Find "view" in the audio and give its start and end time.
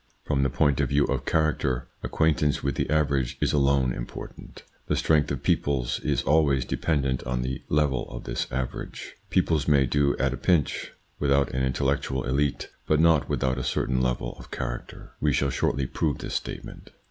0.89-1.05